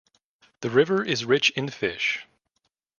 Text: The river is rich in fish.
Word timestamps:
The 0.61 0.71
river 0.71 1.05
is 1.05 1.25
rich 1.25 1.51
in 1.51 1.69
fish. 1.69 2.25